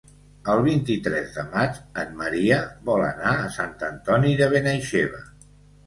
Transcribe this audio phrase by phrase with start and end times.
[0.53, 2.59] El vint-i-tres de maig en Maria
[2.91, 5.27] vol anar a Sant Antoni de Benaixeve.